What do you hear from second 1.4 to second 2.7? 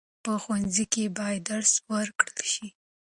درس ورکړل شي.